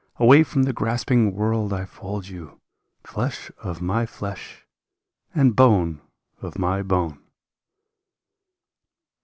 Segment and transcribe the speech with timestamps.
[0.17, 2.59] Away from the grasping world I fold you.
[3.03, 4.65] Flesh of my flesh
[5.35, 6.01] and bone
[6.41, 7.19] of my bone